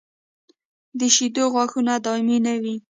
د 0.99 1.01
شېدو 1.15 1.43
غاښونه 1.53 1.93
دایمي 2.05 2.37
نه 2.45 2.53
وي. 2.61 2.75